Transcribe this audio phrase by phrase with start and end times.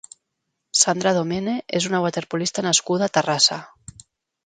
[0.83, 3.63] Sandra Domene és una waterpolista nascuda a Terrassa.